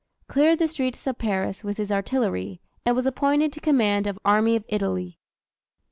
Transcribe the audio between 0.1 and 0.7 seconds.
Cleared the